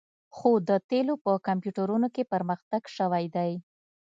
[0.35, 3.51] خو د تیلو په کمپیوټرونو کې پرمختګ شوی دی